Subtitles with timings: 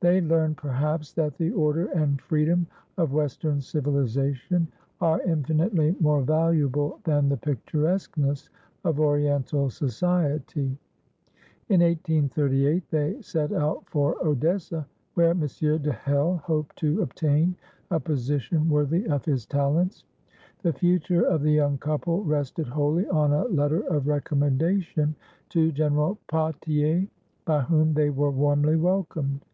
[0.00, 4.66] They learned, perhaps, that the order and freedom of Western civilization
[4.98, 8.48] are infinitely more valuable than the picturesqueness
[8.82, 10.74] of Oriental society.
[11.68, 17.54] In 1838 they set out for Odessa, where Monsieur de Hell hoped to obtain
[17.90, 20.04] a position worthy of his talents.
[20.62, 25.14] The future of the young couple rested wholly on a letter of recommendation
[25.50, 27.06] to General Potier,
[27.44, 29.44] by whom they were warmly welcomed.